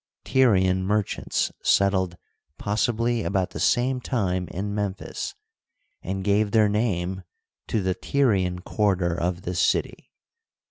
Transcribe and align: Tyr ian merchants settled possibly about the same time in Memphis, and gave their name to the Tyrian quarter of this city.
Tyr 0.23 0.55
ian 0.55 0.83
merchants 0.83 1.51
settled 1.61 2.17
possibly 2.57 3.21
about 3.21 3.51
the 3.51 3.59
same 3.59 4.01
time 4.01 4.47
in 4.47 4.73
Memphis, 4.73 5.35
and 6.01 6.23
gave 6.23 6.49
their 6.49 6.67
name 6.67 7.21
to 7.67 7.83
the 7.83 7.93
Tyrian 7.93 8.61
quarter 8.61 9.13
of 9.13 9.43
this 9.43 9.59
city. 9.59 10.09